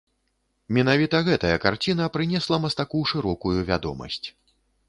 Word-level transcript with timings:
Менавіта 0.77 1.19
гэтая 1.27 1.57
карціна 1.67 2.09
прынесла 2.15 2.61
мастаку 2.65 3.05
шырокую 3.15 3.55
вядомасць. 3.73 4.25